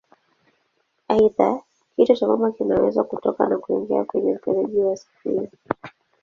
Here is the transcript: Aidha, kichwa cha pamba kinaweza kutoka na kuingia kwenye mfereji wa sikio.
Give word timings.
Aidha, 1.13 1.61
kichwa 1.95 2.15
cha 2.15 2.27
pamba 2.27 2.51
kinaweza 2.51 3.03
kutoka 3.03 3.47
na 3.49 3.57
kuingia 3.57 4.03
kwenye 4.05 4.33
mfereji 4.33 4.79
wa 4.79 4.97
sikio. 4.97 5.47